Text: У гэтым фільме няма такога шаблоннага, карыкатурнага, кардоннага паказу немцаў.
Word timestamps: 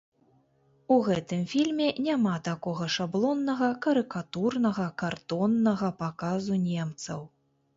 У 0.95 0.95
гэтым 1.07 1.41
фільме 1.51 1.89
няма 2.05 2.31
такога 2.49 2.87
шаблоннага, 2.95 3.69
карыкатурнага, 3.87 4.87
кардоннага 5.03 5.91
паказу 6.01 6.59
немцаў. 6.69 7.19